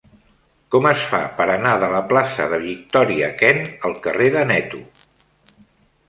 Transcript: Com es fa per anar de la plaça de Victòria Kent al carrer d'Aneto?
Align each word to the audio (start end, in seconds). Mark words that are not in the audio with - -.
Com 0.75 0.85
es 0.91 1.01
fa 1.09 1.17
per 1.41 1.45
anar 1.55 1.73
de 1.83 1.89
la 1.91 1.99
plaça 2.13 2.47
de 2.53 2.59
Victòria 2.63 3.27
Kent 3.41 3.61
al 3.89 3.93
carrer 4.07 4.31
d'Aneto? 4.37 4.81